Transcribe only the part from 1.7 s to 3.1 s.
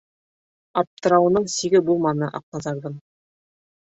булманы Аҡназарҙың.